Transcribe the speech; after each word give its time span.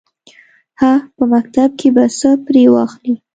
_هه! 0.81 0.93
په 1.15 1.23
مکتب 1.33 1.69
کې 1.79 1.89
به 1.95 2.03
څه 2.17 2.29
پرې 2.45 2.63
واخلې. 2.73 3.13